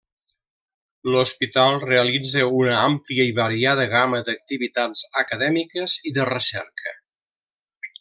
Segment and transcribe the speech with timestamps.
[1.15, 7.01] L'hospital realitza una àmplia i variada gamma d'activitats acadèmiques i de recerca.